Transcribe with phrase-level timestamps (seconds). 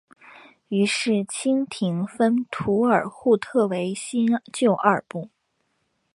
[0.69, 5.29] 于是清廷分土尔扈特为新旧二部。